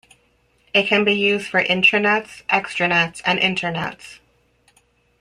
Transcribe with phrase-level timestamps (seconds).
[0.73, 4.17] It can be used for intranets, extranets and internets.